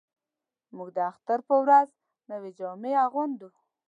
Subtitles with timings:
[0.75, 1.87] موږ د اختر په ورځ
[2.31, 3.49] نوې جامې اغوندو